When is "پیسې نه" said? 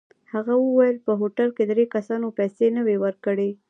2.37-2.81